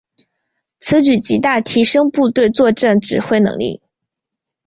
[0.79, 3.83] 此举极大提升部队作战指挥能力。